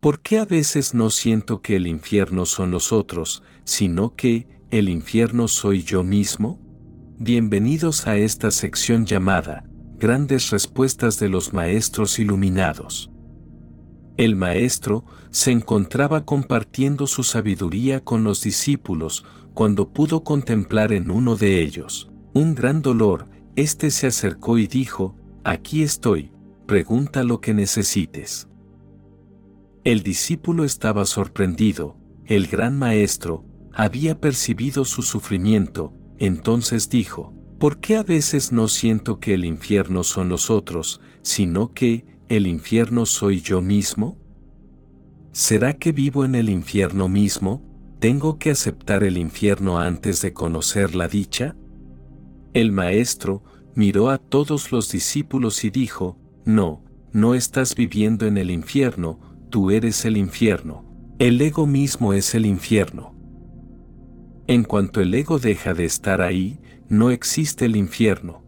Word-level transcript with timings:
¿Por 0.00 0.20
qué 0.20 0.38
a 0.38 0.44
veces 0.44 0.94
no 0.94 1.10
siento 1.10 1.60
que 1.60 1.74
el 1.74 1.88
infierno 1.88 2.46
son 2.46 2.70
los 2.70 2.92
otros, 2.92 3.42
sino 3.64 4.14
que 4.14 4.46
el 4.70 4.88
infierno 4.88 5.48
soy 5.48 5.82
yo 5.82 6.04
mismo? 6.04 6.60
Bienvenidos 7.18 8.06
a 8.06 8.16
esta 8.16 8.52
sección 8.52 9.06
llamada 9.06 9.64
Grandes 9.98 10.50
Respuestas 10.50 11.18
de 11.18 11.28
los 11.28 11.52
Maestros 11.52 12.20
Iluminados. 12.20 13.10
El 14.16 14.36
Maestro 14.36 15.04
se 15.30 15.50
encontraba 15.50 16.24
compartiendo 16.24 17.08
su 17.08 17.24
sabiduría 17.24 17.98
con 17.98 18.22
los 18.22 18.40
discípulos 18.42 19.24
cuando 19.52 19.92
pudo 19.92 20.22
contemplar 20.22 20.92
en 20.92 21.10
uno 21.10 21.34
de 21.34 21.60
ellos 21.60 22.08
un 22.34 22.54
gran 22.54 22.82
dolor, 22.82 23.26
éste 23.56 23.90
se 23.90 24.06
acercó 24.06 24.58
y 24.58 24.68
dijo, 24.68 25.16
Aquí 25.42 25.82
estoy, 25.82 26.30
pregunta 26.66 27.24
lo 27.24 27.40
que 27.40 27.52
necesites. 27.52 28.48
El 29.84 30.02
discípulo 30.02 30.64
estaba 30.64 31.04
sorprendido, 31.06 31.96
el 32.26 32.46
gran 32.48 32.78
maestro 32.78 33.44
había 33.72 34.20
percibido 34.20 34.84
su 34.84 35.02
sufrimiento, 35.02 35.94
entonces 36.18 36.90
dijo, 36.90 37.32
¿por 37.58 37.78
qué 37.78 37.96
a 37.96 38.02
veces 38.02 38.50
no 38.50 38.66
siento 38.68 39.20
que 39.20 39.34
el 39.34 39.44
infierno 39.44 40.02
son 40.02 40.28
los 40.28 40.50
otros, 40.50 41.00
sino 41.22 41.72
que 41.72 42.04
el 42.28 42.46
infierno 42.46 43.06
soy 43.06 43.40
yo 43.40 43.62
mismo? 43.62 44.18
¿Será 45.32 45.74
que 45.74 45.92
vivo 45.92 46.24
en 46.24 46.34
el 46.34 46.50
infierno 46.50 47.08
mismo? 47.08 47.62
¿Tengo 48.00 48.38
que 48.38 48.50
aceptar 48.50 49.04
el 49.04 49.16
infierno 49.16 49.78
antes 49.78 50.20
de 50.22 50.32
conocer 50.32 50.96
la 50.96 51.06
dicha? 51.06 51.56
El 52.52 52.72
maestro 52.72 53.44
miró 53.76 54.10
a 54.10 54.18
todos 54.18 54.72
los 54.72 54.90
discípulos 54.90 55.64
y 55.64 55.70
dijo, 55.70 56.18
No, 56.44 56.84
no 57.12 57.34
estás 57.34 57.74
viviendo 57.76 58.26
en 58.26 58.38
el 58.38 58.50
infierno, 58.50 59.20
tú 59.48 59.70
eres 59.70 60.04
el 60.04 60.16
infierno. 60.16 60.84
El 61.18 61.40
ego 61.40 61.66
mismo 61.66 62.12
es 62.12 62.34
el 62.34 62.46
infierno. 62.46 63.14
En 64.46 64.64
cuanto 64.64 65.00
el 65.00 65.12
ego 65.14 65.38
deja 65.38 65.74
de 65.74 65.84
estar 65.84 66.22
ahí, 66.22 66.60
no 66.88 67.10
existe 67.10 67.64
el 67.64 67.76
infierno. 67.76 68.42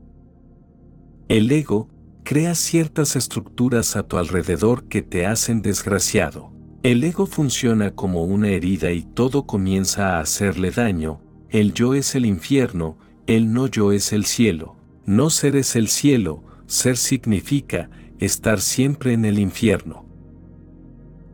El 1.28 1.50
ego 1.52 1.88
crea 2.24 2.54
ciertas 2.54 3.16
estructuras 3.16 3.96
a 3.96 4.04
tu 4.04 4.16
alrededor 4.16 4.84
que 4.84 5.02
te 5.02 5.26
hacen 5.26 5.62
desgraciado. 5.62 6.52
El 6.82 7.04
ego 7.04 7.26
funciona 7.26 7.90
como 7.90 8.24
una 8.24 8.48
herida 8.48 8.92
y 8.92 9.02
todo 9.02 9.46
comienza 9.46 10.16
a 10.16 10.20
hacerle 10.20 10.70
daño. 10.70 11.20
El 11.50 11.74
yo 11.74 11.94
es 11.94 12.14
el 12.14 12.24
infierno, 12.24 12.96
el 13.26 13.52
no 13.52 13.66
yo 13.66 13.92
es 13.92 14.12
el 14.12 14.24
cielo. 14.24 14.76
No 15.04 15.28
ser 15.28 15.56
es 15.56 15.76
el 15.76 15.88
cielo, 15.88 16.42
ser 16.66 16.96
significa 16.96 17.90
estar 18.18 18.60
siempre 18.60 19.12
en 19.12 19.24
el 19.24 19.38
infierno. 19.38 20.09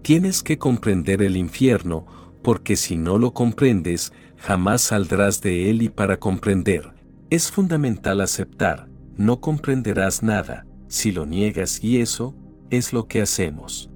Tienes 0.06 0.44
que 0.44 0.56
comprender 0.56 1.20
el 1.20 1.36
infierno, 1.36 2.06
porque 2.44 2.76
si 2.76 2.96
no 2.96 3.18
lo 3.18 3.32
comprendes, 3.32 4.12
jamás 4.36 4.82
saldrás 4.82 5.40
de 5.40 5.68
él 5.68 5.82
y 5.82 5.88
para 5.88 6.20
comprender, 6.20 6.92
es 7.28 7.50
fundamental 7.50 8.20
aceptar, 8.20 8.88
no 9.16 9.40
comprenderás 9.40 10.22
nada, 10.22 10.64
si 10.86 11.10
lo 11.10 11.26
niegas 11.26 11.82
y 11.82 12.00
eso, 12.00 12.36
es 12.70 12.92
lo 12.92 13.08
que 13.08 13.20
hacemos. 13.20 13.90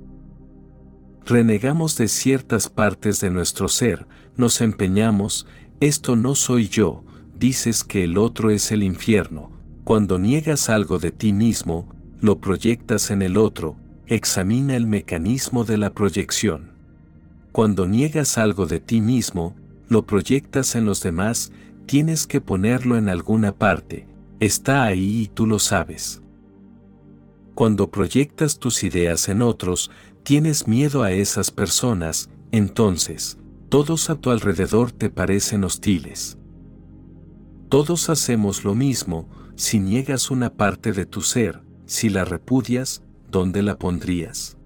Renegamos 1.25 1.97
de 1.97 2.08
ciertas 2.08 2.69
partes 2.69 3.20
de 3.20 3.30
nuestro 3.30 3.69
ser, 3.69 4.08
nos 4.34 4.61
empeñamos, 4.62 5.47
esto 5.78 6.17
no 6.17 6.34
soy 6.34 6.67
yo, 6.67 7.05
dices 7.39 7.84
que 7.84 8.02
el 8.02 8.19
otro 8.19 8.50
es 8.50 8.72
el 8.72 8.83
infierno, 8.83 9.52
cuando 9.84 10.19
niegas 10.19 10.70
algo 10.70 10.98
de 10.98 11.12
ti 11.12 11.33
mismo, 11.33 11.89
lo 12.20 12.41
proyectas 12.41 13.12
en 13.12 13.22
el 13.22 13.36
otro, 13.36 13.77
examina 14.11 14.75
el 14.75 14.89
mecanismo 14.89 15.62
de 15.62 15.78
la 15.78 15.94
proyección. 15.94 16.72
Cuando 17.53 17.86
niegas 17.86 18.39
algo 18.39 18.67
de 18.67 18.80
ti 18.80 19.00
mismo, 19.00 19.55
lo 19.89 20.05
proyectas 20.05 20.75
en 20.75 20.84
los 20.84 21.00
demás, 21.00 21.52
tienes 21.86 22.27
que 22.27 22.41
ponerlo 22.41 22.97
en 22.97 23.08
alguna 23.08 23.52
parte, 23.52 24.08
está 24.40 24.83
ahí 24.83 25.23
y 25.23 25.29
tú 25.29 25.46
lo 25.46 25.61
sabes. 25.61 26.23
Cuando 27.55 27.92
proyectas 27.92 28.58
tus 28.58 28.83
ideas 28.83 29.29
en 29.29 29.42
otros, 29.42 29.92
tienes 30.24 30.67
miedo 30.67 31.05
a 31.05 31.13
esas 31.13 31.52
personas, 31.52 32.30
entonces, 32.51 33.39
todos 33.68 34.11
a 34.11 34.17
tu 34.17 34.30
alrededor 34.30 34.90
te 34.90 35.08
parecen 35.08 35.63
hostiles. 35.63 36.36
Todos 37.68 38.11
hacemos 38.11 38.64
lo 38.64 38.74
mismo, 38.74 39.29
si 39.55 39.79
niegas 39.79 40.33
una 40.33 40.52
parte 40.52 40.92
de 40.92 41.07
tu 41.07 41.20
ser, 41.20 41.63
si 41.86 42.08
la 42.08 42.24
repudias, 42.24 43.05
¿dónde 43.30 43.63
la 43.63 43.79
pondrías? 43.79 44.57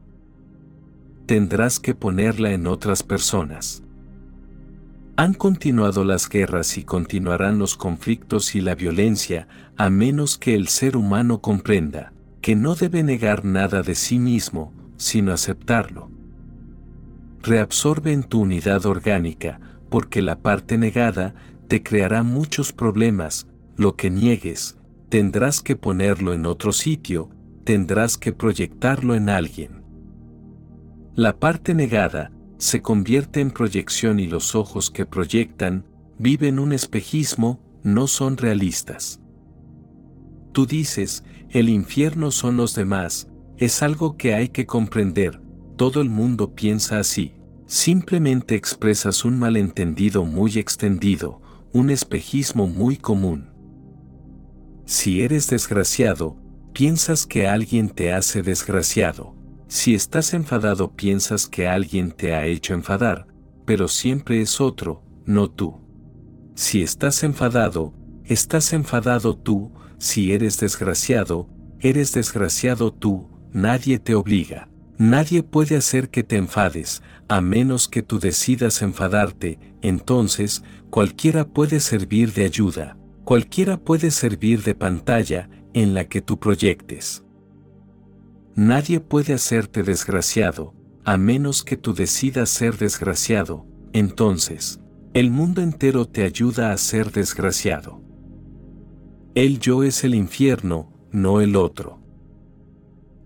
Tendrás 1.27 1.81
que 1.81 1.95
ponerla 1.95 2.53
en 2.53 2.67
otras 2.67 3.03
personas. 3.03 3.83
Han 5.17 5.35
continuado 5.35 6.05
las 6.05 6.29
guerras 6.29 6.77
y 6.77 6.85
continuarán 6.85 7.59
los 7.59 7.77
conflictos 7.77 8.55
y 8.55 8.61
la 8.61 8.75
violencia, 8.75 9.47
a 9.77 9.91
menos 9.91 10.39
que 10.39 10.55
el 10.55 10.69
ser 10.69 10.97
humano 10.97 11.41
comprenda 11.41 12.13
que 12.41 12.57
no 12.57 12.75
debe 12.75 13.03
negar 13.03 13.45
nada 13.45 13.83
de 13.83 13.95
sí 13.95 14.19
mismo, 14.19 14.73
sino 14.97 15.33
aceptarlo. 15.33 16.11
Reabsorbe 17.43 18.13
en 18.13 18.25
tu 18.25 18.41
unidad 18.41 18.85
orgánica, 18.87 19.61
porque 19.89 20.21
la 20.21 20.41
parte 20.41 20.77
negada 20.77 21.35
te 21.69 21.83
creará 21.83 22.23
muchos 22.23 22.73
problemas, 22.73 23.47
lo 23.77 23.97
que 23.97 24.11
niegues, 24.11 24.77
tendrás 25.09 25.61
que 25.63 25.77
ponerlo 25.77 26.33
en 26.33 26.45
otro 26.45 26.73
sitio, 26.73 27.31
tendrás 27.65 28.17
que 28.17 28.33
proyectarlo 28.33 29.15
en 29.15 29.29
alguien. 29.29 29.83
La 31.15 31.39
parte 31.39 31.75
negada 31.75 32.31
se 32.59 32.83
convierte 32.83 33.41
en 33.41 33.51
proyección 33.51 34.21
y 34.21 34.27
los 34.27 34.55
ojos 34.55 34.91
que 34.91 35.07
proyectan 35.07 35.85
viven 36.19 36.59
un 36.59 36.73
espejismo, 36.73 37.61
no 37.83 38.07
son 38.07 38.37
realistas. 38.37 39.21
Tú 40.53 40.67
dices, 40.67 41.25
el 41.51 41.69
infierno 41.69 42.31
son 42.31 42.57
los 42.57 42.75
demás, 42.75 43.29
es 43.57 43.83
algo 43.83 44.17
que 44.17 44.35
hay 44.35 44.49
que 44.49 44.67
comprender, 44.67 45.41
todo 45.77 46.01
el 46.01 46.09
mundo 46.09 46.55
piensa 46.55 46.99
así. 46.99 47.35
Simplemente 47.67 48.55
expresas 48.55 49.25
un 49.25 49.39
malentendido 49.39 50.25
muy 50.25 50.59
extendido, 50.59 51.41
un 51.73 51.91
espejismo 51.91 52.67
muy 52.67 52.97
común. 52.97 53.51
Si 54.85 55.23
eres 55.23 55.49
desgraciado, 55.49 56.37
piensas 56.75 57.25
que 57.25 57.47
alguien 57.47 57.89
te 57.89 58.13
hace 58.13 58.43
desgraciado. 58.43 59.37
Si 59.69 59.95
estás 59.95 60.35
enfadado 60.35 60.91
piensas 60.91 61.47
que 61.47 61.69
alguien 61.69 62.11
te 62.11 62.35
ha 62.35 62.47
hecho 62.47 62.75
enfadar, 62.75 63.29
pero 63.65 63.87
siempre 63.87 64.43
es 64.43 64.61
otro, 64.61 65.03
no 65.25 65.49
tú. 65.49 65.81
Si 66.57 66.83
estás 66.83 67.23
enfadado, 67.23 67.95
estás 68.25 68.73
enfadado 68.73 69.37
tú, 69.37 69.73
si 69.99 70.33
eres 70.33 70.59
desgraciado, 70.59 71.49
eres 71.79 72.13
desgraciado 72.13 72.93
tú, 72.93 73.31
nadie 73.53 74.01
te 74.01 74.17
obliga. 74.17 74.69
Nadie 74.99 75.45
puede 75.45 75.77
hacer 75.77 76.11
que 76.11 76.25
te 76.25 76.37
enfades, 76.37 77.03
a 77.29 77.41
menos 77.41 77.87
que 77.87 78.03
tú 78.03 78.19
decidas 78.19 78.83
enfadarte, 78.83 79.61
entonces 79.81 80.65
cualquiera 80.91 81.47
puede 81.47 81.79
servir 81.79 82.33
de 82.33 82.45
ayuda, 82.45 82.97
cualquiera 83.25 83.77
puede 83.77 84.11
servir 84.11 84.63
de 84.63 84.75
pantalla 84.75 85.49
en 85.75 85.93
la 85.93 86.09
que 86.09 86.23
tú 86.23 86.39
proyectes. 86.39 87.25
Nadie 88.55 89.01
puede 89.01 89.35
hacerte 89.35 89.83
desgraciado, 89.83 90.73
a 91.05 91.17
menos 91.19 91.63
que 91.65 91.77
tú 91.77 91.93
decidas 91.93 92.49
ser 92.49 92.79
desgraciado, 92.79 93.67
entonces, 93.93 94.81
el 95.13 95.31
mundo 95.31 95.61
entero 95.61 96.07
te 96.07 96.25
ayuda 96.25 96.73
a 96.73 96.79
ser 96.79 97.13
desgraciado. 97.13 98.01
El 99.35 99.59
yo 99.59 99.83
es 99.83 100.05
el 100.05 100.15
infierno, 100.15 100.93
no 101.11 101.41
el 101.41 101.57
otro. 101.57 102.01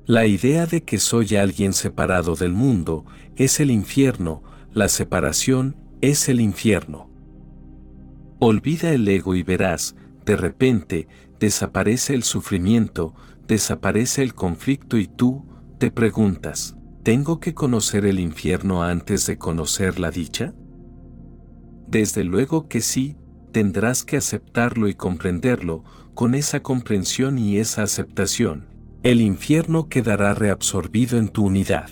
La 0.06 0.26
idea 0.26 0.66
de 0.66 0.82
que 0.82 0.98
soy 0.98 1.36
alguien 1.36 1.74
separado 1.74 2.34
del 2.34 2.52
mundo 2.52 3.04
es 3.36 3.60
el 3.60 3.70
infierno, 3.70 4.42
la 4.72 4.88
separación 4.88 5.76
es 6.00 6.28
el 6.30 6.40
infierno. 6.40 7.10
Olvida 8.38 8.90
el 8.92 9.06
ego 9.06 9.34
y 9.34 9.42
verás, 9.42 9.96
de 10.24 10.36
repente, 10.36 11.08
desaparece 11.38 12.14
el 12.14 12.22
sufrimiento, 12.22 13.14
desaparece 13.46 14.22
el 14.22 14.34
conflicto 14.34 14.98
y 14.98 15.06
tú, 15.06 15.46
te 15.78 15.90
preguntas, 15.90 16.76
¿tengo 17.02 17.40
que 17.40 17.54
conocer 17.54 18.04
el 18.04 18.20
infierno 18.20 18.82
antes 18.82 19.26
de 19.26 19.38
conocer 19.38 19.98
la 20.00 20.10
dicha? 20.10 20.54
Desde 21.86 22.24
luego 22.24 22.68
que 22.68 22.80
sí, 22.80 23.16
tendrás 23.52 24.04
que 24.04 24.16
aceptarlo 24.16 24.88
y 24.88 24.94
comprenderlo, 24.94 25.84
con 26.14 26.34
esa 26.34 26.60
comprensión 26.60 27.38
y 27.38 27.58
esa 27.58 27.82
aceptación, 27.82 28.66
el 29.02 29.20
infierno 29.20 29.88
quedará 29.88 30.34
reabsorbido 30.34 31.16
en 31.18 31.28
tu 31.28 31.46
unidad. 31.46 31.88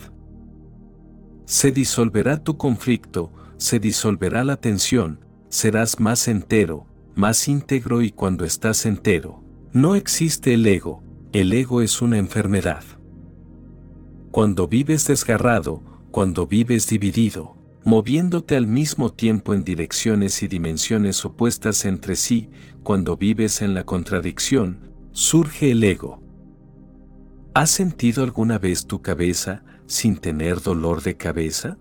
Se 1.45 1.71
disolverá 1.71 2.43
tu 2.43 2.57
conflicto, 2.57 3.33
se 3.57 3.79
disolverá 3.79 4.43
la 4.43 4.57
tensión, 4.57 5.25
serás 5.49 6.01
más 6.01 6.27
entero, 6.27 6.89
más 7.17 7.49
íntegro 7.49 8.03
y 8.03 8.11
cuando 8.13 8.45
estás 8.45 8.85
entero, 8.85 9.43
no 9.73 9.95
existe 9.95 10.53
el 10.53 10.67
ego, 10.67 11.03
el 11.33 11.53
ego 11.55 11.81
es 11.81 12.03
una 12.03 12.19
enfermedad. 12.19 12.85
Cuando 14.31 14.69
vives 14.69 15.07
desgarrado, 15.07 15.83
cuando 16.11 16.47
vives 16.47 16.87
dividido, 16.89 17.57
moviéndote 17.85 18.55
al 18.55 18.67
mismo 18.67 19.13
tiempo 19.13 19.55
en 19.55 19.65
direcciones 19.65 20.43
y 20.43 20.49
dimensiones 20.49 21.25
opuestas 21.25 21.87
entre 21.87 22.17
sí, 22.17 22.51
cuando 22.83 23.17
vives 23.17 23.63
en 23.63 23.73
la 23.73 23.85
contradicción, 23.85 24.93
surge 25.13 25.71
el 25.71 25.83
ego. 25.85 26.23
¿Has 27.55 27.71
sentido 27.71 28.25
alguna 28.25 28.59
vez 28.59 28.87
tu 28.87 29.01
cabeza 29.01 29.65
sin 29.87 30.19
tener 30.19 30.61
dolor 30.61 31.03
de 31.03 31.17
cabeza? 31.17 31.79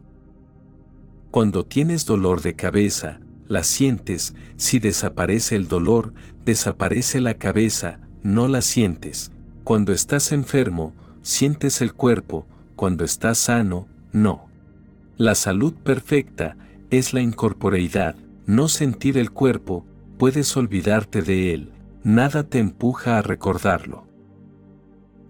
Cuando 1.29 1.65
tienes 1.65 2.05
dolor 2.05 2.41
de 2.41 2.55
cabeza, 2.55 3.19
la 3.47 3.63
sientes, 3.63 4.33
si 4.57 4.79
desaparece 4.79 5.55
el 5.55 5.67
dolor, 5.67 6.13
desaparece 6.45 7.21
la 7.21 7.35
cabeza, 7.35 7.99
no 8.23 8.47
la 8.47 8.61
sientes. 8.61 9.31
Cuando 9.63 9.93
estás 9.93 10.31
enfermo, 10.31 10.93
sientes 11.21 11.81
el 11.81 11.93
cuerpo, 11.93 12.45
cuando 12.75 13.03
estás 13.03 13.37
sano, 13.37 13.87
no. 14.11 14.47
La 15.17 15.35
salud 15.35 15.73
perfecta 15.73 16.57
es 16.89 17.13
la 17.13 17.21
incorporeidad, 17.21 18.15
no 18.45 18.67
sentir 18.67 19.17
el 19.17 19.31
cuerpo, 19.31 19.85
puedes 20.17 20.55
olvidarte 20.55 21.21
de 21.21 21.53
él, 21.53 21.71
nada 22.03 22.43
te 22.43 22.59
empuja 22.59 23.17
a 23.17 23.21
recordarlo. 23.21 24.05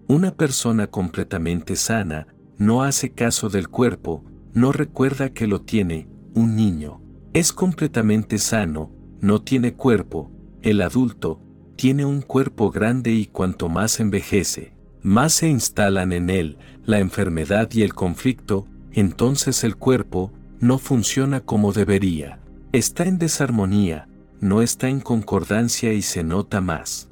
Una 0.06 0.32
persona 0.32 0.86
completamente 0.86 1.76
sana 1.76 2.28
no 2.58 2.82
hace 2.82 3.10
caso 3.10 3.48
del 3.48 3.68
cuerpo, 3.68 4.24
no 4.54 4.72
recuerda 4.72 5.30
que 5.30 5.46
lo 5.46 5.62
tiene, 5.62 6.08
un 6.34 6.56
niño. 6.56 7.00
Es 7.36 7.52
completamente 7.52 8.38
sano, 8.38 8.90
no 9.20 9.42
tiene 9.42 9.74
cuerpo, 9.74 10.30
el 10.62 10.80
adulto, 10.80 11.38
tiene 11.76 12.06
un 12.06 12.22
cuerpo 12.22 12.70
grande 12.70 13.12
y 13.12 13.26
cuanto 13.26 13.68
más 13.68 14.00
envejece, 14.00 14.72
más 15.02 15.34
se 15.34 15.48
instalan 15.50 16.14
en 16.14 16.30
él 16.30 16.56
la 16.86 16.98
enfermedad 16.98 17.68
y 17.72 17.82
el 17.82 17.92
conflicto, 17.92 18.66
entonces 18.90 19.64
el 19.64 19.76
cuerpo 19.76 20.32
no 20.60 20.78
funciona 20.78 21.40
como 21.40 21.74
debería. 21.74 22.40
Está 22.72 23.04
en 23.04 23.18
desarmonía, 23.18 24.08
no 24.40 24.62
está 24.62 24.88
en 24.88 25.00
concordancia 25.00 25.92
y 25.92 26.00
se 26.00 26.24
nota 26.24 26.62
más. 26.62 27.10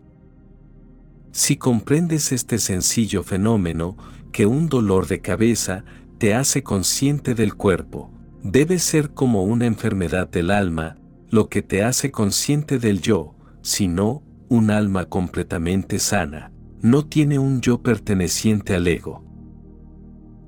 Si 1.32 1.58
comprendes 1.58 2.32
este 2.32 2.56
sencillo 2.60 3.24
fenómeno, 3.24 3.98
que 4.32 4.46
un 4.46 4.70
dolor 4.70 5.06
de 5.06 5.20
cabeza 5.20 5.84
te 6.16 6.32
hace 6.32 6.62
consciente 6.62 7.34
del 7.34 7.56
cuerpo, 7.56 8.10
debe 8.44 8.79
ser 8.79 9.11
como 9.14 9.43
una 9.43 9.64
enfermedad 9.64 10.29
del 10.29 10.50
alma, 10.50 10.99
lo 11.31 11.49
que 11.49 11.62
te 11.62 11.82
hace 11.82 12.11
consciente 12.11 12.79
del 12.79 13.00
yo, 13.00 13.35
sino 13.62 14.23
un 14.49 14.70
alma 14.70 15.06
completamente 15.06 15.99
sana, 15.99 16.52
no 16.82 17.06
tiene 17.06 17.38
un 17.38 17.62
yo 17.62 17.82
perteneciente 17.82 18.75
al 18.75 18.87
ego. 18.87 19.25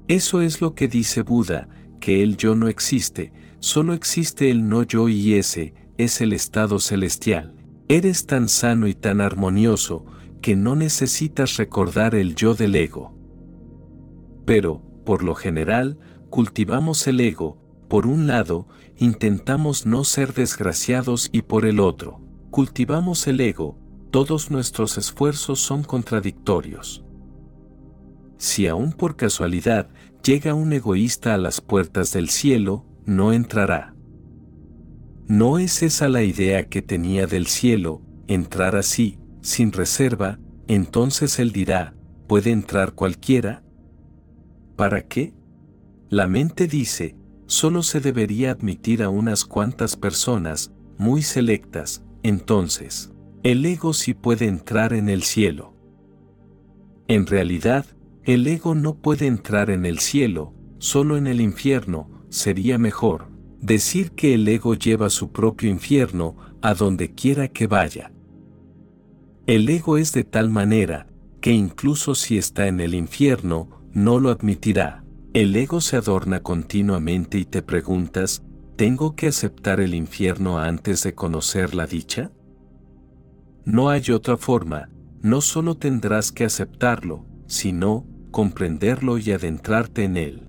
Eso 0.08 0.42
es 0.42 0.60
lo 0.60 0.74
que 0.74 0.88
dice 0.88 1.22
Buda, 1.22 1.68
que 1.98 2.22
el 2.22 2.36
yo 2.36 2.54
no 2.54 2.68
existe, 2.68 3.32
solo 3.60 3.94
existe 3.94 4.50
el 4.50 4.68
no 4.68 4.82
yo 4.82 5.08
y 5.08 5.32
ese 5.34 5.72
es 5.96 6.20
el 6.20 6.34
estado 6.34 6.78
celestial. 6.78 7.54
Eres 7.88 8.26
tan 8.26 8.50
sano 8.50 8.88
y 8.88 8.94
tan 8.94 9.22
armonioso 9.22 10.04
que 10.42 10.54
no 10.54 10.76
necesitas 10.76 11.56
recordar 11.56 12.14
el 12.14 12.34
yo 12.34 12.54
del 12.54 12.76
ego. 12.76 13.16
Pero, 14.44 14.82
por 15.06 15.22
lo 15.22 15.34
general, 15.34 15.98
cultivamos 16.28 17.06
el 17.06 17.20
ego, 17.20 17.65
por 17.88 18.06
un 18.06 18.26
lado, 18.26 18.66
intentamos 18.98 19.86
no 19.86 20.04
ser 20.04 20.34
desgraciados 20.34 21.28
y 21.32 21.42
por 21.42 21.64
el 21.66 21.80
otro, 21.80 22.20
cultivamos 22.50 23.26
el 23.26 23.40
ego, 23.40 23.78
todos 24.10 24.50
nuestros 24.50 24.98
esfuerzos 24.98 25.60
son 25.60 25.82
contradictorios. 25.82 27.04
Si 28.38 28.66
aún 28.66 28.92
por 28.92 29.16
casualidad 29.16 29.88
llega 30.22 30.54
un 30.54 30.72
egoísta 30.72 31.34
a 31.34 31.38
las 31.38 31.60
puertas 31.60 32.12
del 32.12 32.28
cielo, 32.28 32.84
no 33.04 33.32
entrará. 33.32 33.94
¿No 35.26 35.58
es 35.58 35.82
esa 35.82 36.08
la 36.08 36.22
idea 36.22 36.68
que 36.68 36.82
tenía 36.82 37.26
del 37.26 37.46
cielo, 37.46 38.02
entrar 38.26 38.76
así, 38.76 39.18
sin 39.40 39.72
reserva, 39.72 40.38
entonces 40.68 41.38
él 41.38 41.52
dirá, 41.52 41.94
¿puede 42.26 42.50
entrar 42.50 42.92
cualquiera? 42.92 43.62
¿Para 44.76 45.06
qué? 45.06 45.34
La 46.08 46.26
mente 46.26 46.66
dice, 46.66 47.16
solo 47.46 47.82
se 47.82 48.00
debería 48.00 48.50
admitir 48.50 49.02
a 49.02 49.08
unas 49.08 49.44
cuantas 49.44 49.96
personas, 49.96 50.72
muy 50.98 51.22
selectas, 51.22 52.02
entonces, 52.22 53.12
el 53.42 53.64
ego 53.64 53.92
sí 53.92 54.14
puede 54.14 54.46
entrar 54.46 54.92
en 54.92 55.08
el 55.08 55.22
cielo. 55.22 55.74
En 57.08 57.26
realidad, 57.26 57.86
el 58.24 58.46
ego 58.46 58.74
no 58.74 58.94
puede 58.96 59.26
entrar 59.26 59.70
en 59.70 59.86
el 59.86 60.00
cielo, 60.00 60.52
solo 60.78 61.16
en 61.16 61.28
el 61.28 61.40
infierno, 61.40 62.10
sería 62.28 62.78
mejor. 62.78 63.28
Decir 63.60 64.10
que 64.10 64.34
el 64.34 64.46
ego 64.48 64.74
lleva 64.74 65.10
su 65.10 65.30
propio 65.30 65.70
infierno 65.70 66.36
a 66.62 66.74
donde 66.74 67.14
quiera 67.14 67.48
que 67.48 67.66
vaya. 67.66 68.12
El 69.46 69.68
ego 69.68 69.96
es 69.96 70.12
de 70.12 70.24
tal 70.24 70.50
manera, 70.50 71.06
que 71.40 71.52
incluso 71.52 72.16
si 72.16 72.36
está 72.36 72.66
en 72.66 72.80
el 72.80 72.94
infierno, 72.94 73.68
no 73.92 74.18
lo 74.18 74.30
admitirá. 74.30 75.05
El 75.36 75.54
ego 75.54 75.82
se 75.82 75.98
adorna 75.98 76.42
continuamente 76.42 77.36
y 77.36 77.44
te 77.44 77.60
preguntas, 77.60 78.42
¿tengo 78.76 79.14
que 79.14 79.26
aceptar 79.26 79.80
el 79.80 79.92
infierno 79.92 80.58
antes 80.58 81.02
de 81.02 81.14
conocer 81.14 81.74
la 81.74 81.86
dicha? 81.86 82.30
No 83.66 83.90
hay 83.90 84.12
otra 84.12 84.38
forma, 84.38 84.88
no 85.20 85.42
solo 85.42 85.74
tendrás 85.74 86.32
que 86.32 86.46
aceptarlo, 86.46 87.26
sino 87.48 88.06
comprenderlo 88.30 89.18
y 89.18 89.30
adentrarte 89.30 90.04
en 90.04 90.16
él. 90.16 90.48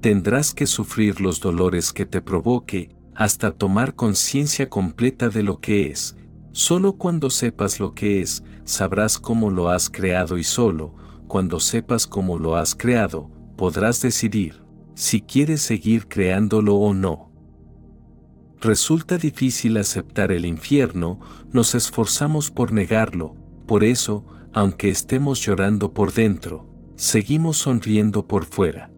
Tendrás 0.00 0.54
que 0.54 0.66
sufrir 0.66 1.20
los 1.20 1.38
dolores 1.40 1.92
que 1.92 2.06
te 2.06 2.22
provoque, 2.22 2.96
hasta 3.14 3.50
tomar 3.50 3.94
conciencia 3.94 4.70
completa 4.70 5.28
de 5.28 5.42
lo 5.42 5.60
que 5.60 5.90
es. 5.90 6.16
Solo 6.52 6.94
cuando 6.94 7.28
sepas 7.28 7.78
lo 7.78 7.92
que 7.92 8.22
es, 8.22 8.42
sabrás 8.64 9.18
cómo 9.18 9.50
lo 9.50 9.68
has 9.68 9.90
creado 9.90 10.38
y 10.38 10.44
solo, 10.44 10.94
cuando 11.28 11.60
sepas 11.60 12.06
cómo 12.06 12.38
lo 12.38 12.56
has 12.56 12.74
creado, 12.74 13.30
podrás 13.60 14.00
decidir 14.00 14.62
si 14.94 15.20
quieres 15.20 15.60
seguir 15.60 16.08
creándolo 16.08 16.76
o 16.76 16.94
no. 16.94 17.30
Resulta 18.58 19.18
difícil 19.18 19.76
aceptar 19.76 20.32
el 20.32 20.46
infierno, 20.46 21.20
nos 21.52 21.74
esforzamos 21.74 22.50
por 22.50 22.72
negarlo, 22.72 23.36
por 23.66 23.84
eso, 23.84 24.24
aunque 24.54 24.88
estemos 24.88 25.44
llorando 25.44 25.92
por 25.92 26.14
dentro, 26.14 26.70
seguimos 26.96 27.58
sonriendo 27.58 28.26
por 28.26 28.46
fuera. 28.46 28.90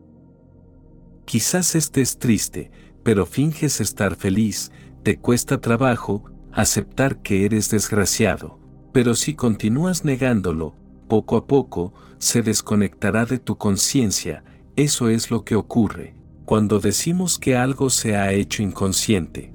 Quizás 1.24 1.74
estés 1.74 2.20
triste, 2.20 2.70
pero 3.02 3.26
finges 3.26 3.80
estar 3.80 4.14
feliz, 4.14 4.70
te 5.02 5.18
cuesta 5.18 5.60
trabajo 5.60 6.22
aceptar 6.52 7.20
que 7.20 7.46
eres 7.46 7.68
desgraciado, 7.68 8.60
pero 8.92 9.16
si 9.16 9.34
continúas 9.34 10.04
negándolo, 10.04 10.76
poco 11.08 11.36
a 11.36 11.48
poco, 11.48 11.94
se 12.18 12.42
desconectará 12.42 13.26
de 13.26 13.40
tu 13.40 13.58
conciencia, 13.58 14.44
eso 14.76 15.08
es 15.08 15.30
lo 15.30 15.44
que 15.44 15.56
ocurre 15.56 16.14
cuando 16.44 16.80
decimos 16.80 17.38
que 17.38 17.56
algo 17.56 17.88
se 17.88 18.16
ha 18.16 18.32
hecho 18.32 18.62
inconsciente. 18.62 19.52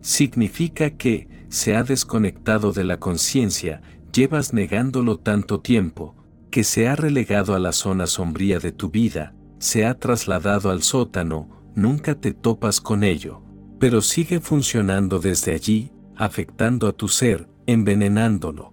Significa 0.00 0.90
que 0.90 1.28
se 1.48 1.76
ha 1.76 1.82
desconectado 1.82 2.72
de 2.72 2.84
la 2.84 2.98
conciencia 2.98 3.82
llevas 4.12 4.52
negándolo 4.52 5.18
tanto 5.18 5.60
tiempo, 5.60 6.16
que 6.50 6.64
se 6.64 6.88
ha 6.88 6.96
relegado 6.96 7.54
a 7.54 7.58
la 7.58 7.72
zona 7.72 8.06
sombría 8.06 8.58
de 8.58 8.72
tu 8.72 8.90
vida, 8.90 9.34
se 9.58 9.86
ha 9.86 9.94
trasladado 9.94 10.70
al 10.70 10.82
sótano, 10.82 11.48
nunca 11.74 12.14
te 12.14 12.32
topas 12.32 12.80
con 12.80 13.04
ello, 13.04 13.42
pero 13.78 14.00
sigue 14.00 14.40
funcionando 14.40 15.20
desde 15.20 15.52
allí, 15.52 15.92
afectando 16.16 16.88
a 16.88 16.92
tu 16.92 17.08
ser, 17.08 17.48
envenenándolo. 17.66 18.72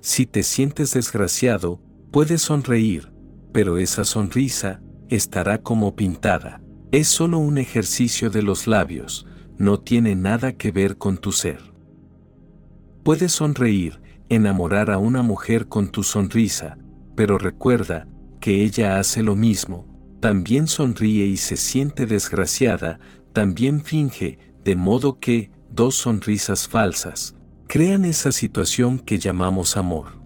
Si 0.00 0.26
te 0.26 0.42
sientes 0.42 0.94
desgraciado, 0.94 1.80
puedes 2.10 2.42
sonreír, 2.42 3.09
pero 3.52 3.78
esa 3.78 4.04
sonrisa 4.04 4.80
estará 5.08 5.62
como 5.62 5.96
pintada. 5.96 6.60
Es 6.92 7.08
solo 7.08 7.38
un 7.38 7.58
ejercicio 7.58 8.30
de 8.30 8.42
los 8.42 8.66
labios, 8.66 9.26
no 9.58 9.78
tiene 9.80 10.14
nada 10.14 10.52
que 10.52 10.72
ver 10.72 10.96
con 10.96 11.18
tu 11.18 11.32
ser. 11.32 11.60
Puedes 13.02 13.32
sonreír, 13.32 14.00
enamorar 14.28 14.90
a 14.90 14.98
una 14.98 15.22
mujer 15.22 15.66
con 15.68 15.90
tu 15.90 16.02
sonrisa, 16.02 16.78
pero 17.16 17.38
recuerda 17.38 18.06
que 18.40 18.62
ella 18.62 18.98
hace 18.98 19.22
lo 19.22 19.36
mismo, 19.36 19.86
también 20.20 20.66
sonríe 20.66 21.26
y 21.26 21.36
se 21.36 21.56
siente 21.56 22.06
desgraciada, 22.06 22.98
también 23.32 23.82
finge, 23.82 24.38
de 24.64 24.76
modo 24.76 25.18
que, 25.18 25.50
dos 25.70 25.94
sonrisas 25.94 26.68
falsas, 26.68 27.36
crean 27.68 28.04
esa 28.04 28.32
situación 28.32 28.98
que 28.98 29.18
llamamos 29.18 29.76
amor. 29.76 30.20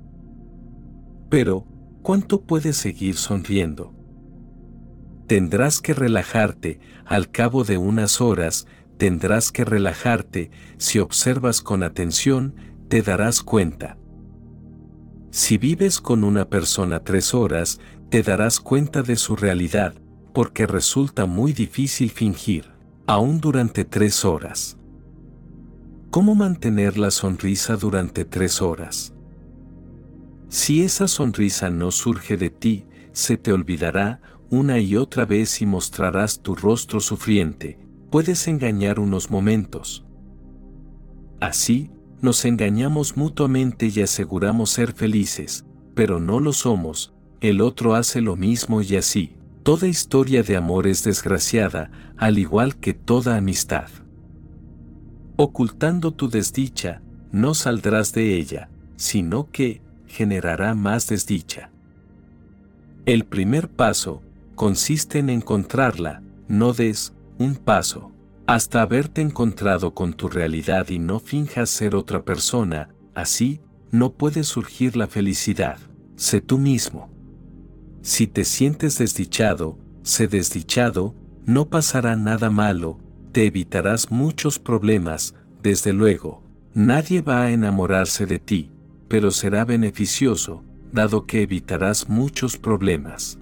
Pero, 1.28 1.66
¿cuánto 2.04 2.42
puedes 2.42 2.76
seguir 2.76 3.16
sonriendo? 3.16 3.94
Tendrás 5.26 5.80
que 5.80 5.94
relajarte, 5.94 6.78
al 7.06 7.30
cabo 7.30 7.64
de 7.64 7.78
unas 7.78 8.20
horas, 8.20 8.66
tendrás 8.98 9.50
que 9.50 9.64
relajarte, 9.64 10.50
si 10.76 10.98
observas 10.98 11.62
con 11.62 11.82
atención, 11.82 12.56
te 12.88 13.00
darás 13.00 13.42
cuenta. 13.42 13.96
Si 15.30 15.56
vives 15.56 15.98
con 15.98 16.24
una 16.24 16.50
persona 16.50 17.02
tres 17.02 17.32
horas, 17.32 17.80
te 18.10 18.22
darás 18.22 18.60
cuenta 18.60 19.02
de 19.02 19.16
su 19.16 19.34
realidad, 19.34 19.94
porque 20.34 20.66
resulta 20.66 21.24
muy 21.24 21.54
difícil 21.54 22.10
fingir, 22.10 22.66
aún 23.06 23.40
durante 23.40 23.86
tres 23.86 24.26
horas. 24.26 24.76
¿Cómo 26.10 26.34
mantener 26.34 26.98
la 26.98 27.10
sonrisa 27.10 27.76
durante 27.76 28.26
tres 28.26 28.60
horas? 28.60 29.13
Si 30.54 30.82
esa 30.82 31.08
sonrisa 31.08 31.68
no 31.68 31.90
surge 31.90 32.36
de 32.36 32.48
ti, 32.48 32.86
se 33.10 33.36
te 33.36 33.52
olvidará 33.52 34.20
una 34.50 34.78
y 34.78 34.94
otra 34.94 35.24
vez 35.24 35.60
y 35.60 35.66
mostrarás 35.66 36.42
tu 36.42 36.54
rostro 36.54 37.00
sufriente, 37.00 37.76
puedes 38.08 38.46
engañar 38.46 39.00
unos 39.00 39.32
momentos. 39.32 40.06
Así, 41.40 41.90
nos 42.22 42.44
engañamos 42.44 43.16
mutuamente 43.16 43.90
y 43.92 44.00
aseguramos 44.00 44.70
ser 44.70 44.92
felices, 44.92 45.64
pero 45.96 46.20
no 46.20 46.38
lo 46.38 46.52
somos, 46.52 47.12
el 47.40 47.60
otro 47.60 47.96
hace 47.96 48.20
lo 48.20 48.36
mismo 48.36 48.80
y 48.80 48.94
así. 48.94 49.36
Toda 49.64 49.88
historia 49.88 50.44
de 50.44 50.54
amor 50.56 50.86
es 50.86 51.02
desgraciada, 51.02 51.90
al 52.16 52.38
igual 52.38 52.76
que 52.76 52.94
toda 52.94 53.36
amistad. 53.36 53.88
Ocultando 55.34 56.12
tu 56.12 56.28
desdicha, 56.28 57.02
no 57.32 57.54
saldrás 57.54 58.12
de 58.12 58.36
ella, 58.36 58.70
sino 58.94 59.50
que 59.50 59.82
generará 60.14 60.74
más 60.74 61.08
desdicha. 61.08 61.70
El 63.04 63.24
primer 63.24 63.68
paso 63.68 64.22
consiste 64.54 65.18
en 65.18 65.28
encontrarla, 65.28 66.22
no 66.48 66.72
des 66.72 67.12
un 67.38 67.56
paso 67.56 68.14
hasta 68.46 68.82
haberte 68.82 69.22
encontrado 69.22 69.94
con 69.94 70.12
tu 70.12 70.28
realidad 70.28 70.88
y 70.90 70.98
no 70.98 71.18
finjas 71.18 71.70
ser 71.70 71.94
otra 71.94 72.24
persona, 72.24 72.90
así 73.14 73.60
no 73.90 74.12
puede 74.12 74.44
surgir 74.44 74.96
la 74.96 75.06
felicidad. 75.06 75.78
Sé 76.16 76.40
tú 76.40 76.58
mismo. 76.58 77.10
Si 78.02 78.26
te 78.26 78.44
sientes 78.44 78.98
desdichado, 78.98 79.78
sé 80.02 80.28
desdichado, 80.28 81.14
no 81.46 81.70
pasará 81.70 82.16
nada 82.16 82.50
malo, 82.50 82.98
te 83.32 83.46
evitarás 83.46 84.10
muchos 84.10 84.58
problemas, 84.58 85.34
desde 85.62 85.94
luego, 85.94 86.42
nadie 86.74 87.22
va 87.22 87.44
a 87.44 87.50
enamorarse 87.50 88.26
de 88.26 88.38
ti, 88.38 88.70
pero 89.14 89.30
será 89.30 89.64
beneficioso, 89.64 90.64
dado 90.90 91.24
que 91.24 91.42
evitarás 91.42 92.08
muchos 92.08 92.56
problemas. 92.56 93.38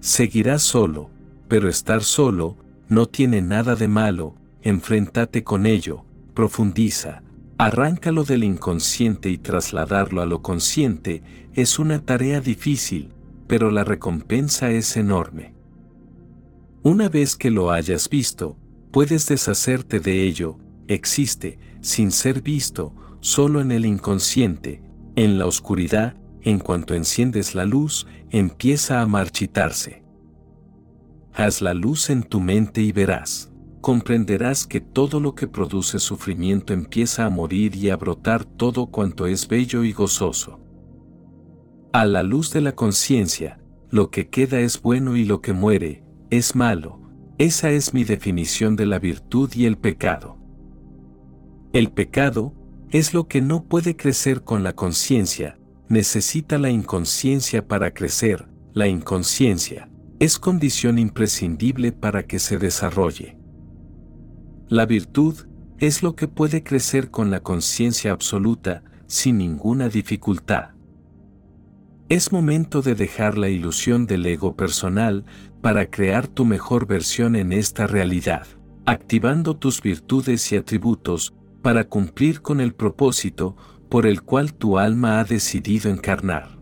Seguirás 0.00 0.62
solo, 0.62 1.10
pero 1.46 1.68
estar 1.68 2.02
solo 2.02 2.56
no 2.88 3.06
tiene 3.06 3.40
nada 3.40 3.76
de 3.76 3.86
malo, 3.86 4.34
enfréntate 4.62 5.44
con 5.44 5.64
ello, 5.64 6.04
profundiza, 6.34 7.22
arráncalo 7.56 8.24
del 8.24 8.42
inconsciente 8.42 9.30
y 9.30 9.38
trasladarlo 9.38 10.20
a 10.20 10.26
lo 10.26 10.42
consciente 10.42 11.22
es 11.54 11.78
una 11.78 12.04
tarea 12.04 12.40
difícil, 12.40 13.12
pero 13.46 13.70
la 13.70 13.84
recompensa 13.84 14.72
es 14.72 14.96
enorme. 14.96 15.54
Una 16.82 17.08
vez 17.08 17.36
que 17.36 17.52
lo 17.52 17.70
hayas 17.70 18.08
visto, 18.08 18.56
puedes 18.90 19.28
deshacerte 19.28 20.00
de 20.00 20.24
ello, 20.24 20.58
existe, 20.88 21.60
sin 21.80 22.10
ser 22.10 22.42
visto, 22.42 22.92
solo 23.22 23.60
en 23.60 23.70
el 23.70 23.86
inconsciente, 23.86 24.82
en 25.14 25.38
la 25.38 25.46
oscuridad, 25.46 26.16
en 26.42 26.58
cuanto 26.58 26.94
enciendes 26.94 27.54
la 27.54 27.64
luz, 27.64 28.06
empieza 28.30 29.00
a 29.00 29.06
marchitarse. 29.06 30.02
Haz 31.32 31.62
la 31.62 31.72
luz 31.72 32.10
en 32.10 32.24
tu 32.24 32.40
mente 32.40 32.82
y 32.82 32.90
verás. 32.90 33.52
Comprenderás 33.80 34.66
que 34.66 34.80
todo 34.80 35.20
lo 35.20 35.34
que 35.34 35.46
produce 35.46 36.00
sufrimiento 36.00 36.72
empieza 36.72 37.24
a 37.24 37.30
morir 37.30 37.76
y 37.76 37.90
a 37.90 37.96
brotar 37.96 38.44
todo 38.44 38.86
cuanto 38.86 39.26
es 39.26 39.46
bello 39.46 39.84
y 39.84 39.92
gozoso. 39.92 40.60
A 41.92 42.04
la 42.04 42.24
luz 42.24 42.52
de 42.52 42.60
la 42.60 42.72
conciencia, 42.74 43.60
lo 43.88 44.10
que 44.10 44.30
queda 44.30 44.58
es 44.60 44.82
bueno 44.82 45.16
y 45.16 45.24
lo 45.24 45.40
que 45.40 45.52
muere, 45.52 46.04
es 46.30 46.56
malo. 46.56 47.00
Esa 47.38 47.70
es 47.70 47.94
mi 47.94 48.02
definición 48.02 48.74
de 48.74 48.86
la 48.86 48.98
virtud 48.98 49.50
y 49.54 49.66
el 49.66 49.78
pecado. 49.78 50.38
El 51.72 51.92
pecado 51.92 52.54
es 52.92 53.14
lo 53.14 53.26
que 53.26 53.40
no 53.40 53.64
puede 53.64 53.96
crecer 53.96 54.44
con 54.44 54.62
la 54.62 54.74
conciencia, 54.74 55.58
necesita 55.88 56.58
la 56.58 56.68
inconsciencia 56.68 57.66
para 57.66 57.94
crecer, 57.94 58.46
la 58.74 58.86
inconsciencia 58.86 59.88
es 60.18 60.38
condición 60.38 60.98
imprescindible 60.98 61.90
para 61.90 62.26
que 62.26 62.38
se 62.38 62.58
desarrolle. 62.58 63.36
La 64.68 64.86
virtud 64.86 65.34
es 65.78 66.02
lo 66.02 66.14
que 66.14 66.28
puede 66.28 66.62
crecer 66.62 67.10
con 67.10 67.30
la 67.30 67.40
conciencia 67.40 68.12
absoluta 68.12 68.84
sin 69.06 69.38
ninguna 69.38 69.88
dificultad. 69.88 70.70
Es 72.08 72.30
momento 72.30 72.82
de 72.82 72.94
dejar 72.94 73.38
la 73.38 73.48
ilusión 73.48 74.06
del 74.06 74.26
ego 74.26 74.54
personal 74.54 75.24
para 75.62 75.90
crear 75.90 76.28
tu 76.28 76.44
mejor 76.44 76.86
versión 76.86 77.36
en 77.36 77.52
esta 77.52 77.86
realidad, 77.86 78.46
activando 78.84 79.56
tus 79.56 79.80
virtudes 79.80 80.52
y 80.52 80.56
atributos 80.56 81.34
para 81.62 81.84
cumplir 81.84 82.42
con 82.42 82.60
el 82.60 82.74
propósito 82.74 83.56
por 83.88 84.06
el 84.06 84.22
cual 84.22 84.54
tu 84.54 84.78
alma 84.78 85.20
ha 85.20 85.24
decidido 85.24 85.90
encarnar. 85.90 86.58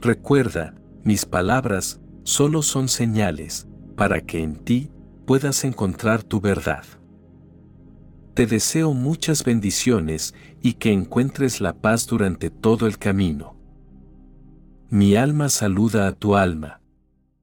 Recuerda, 0.00 0.74
mis 1.04 1.24
palabras 1.24 2.00
solo 2.22 2.62
son 2.62 2.88
señales 2.88 3.66
para 3.96 4.20
que 4.20 4.42
en 4.42 4.56
ti 4.56 4.90
puedas 5.26 5.64
encontrar 5.64 6.22
tu 6.22 6.40
verdad. 6.40 6.84
Te 8.34 8.46
deseo 8.46 8.94
muchas 8.94 9.44
bendiciones 9.44 10.34
y 10.62 10.74
que 10.74 10.92
encuentres 10.92 11.60
la 11.60 11.74
paz 11.74 12.06
durante 12.06 12.50
todo 12.50 12.86
el 12.86 12.98
camino. 12.98 13.56
Mi 14.88 15.16
alma 15.16 15.48
saluda 15.48 16.08
a 16.08 16.12
tu 16.12 16.36
alma. 16.36 16.79